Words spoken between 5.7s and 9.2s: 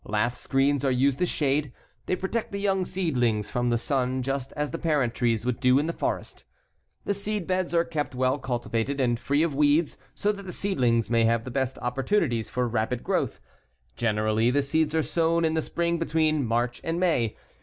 in the forest. The seedbeds are kept well cultivated and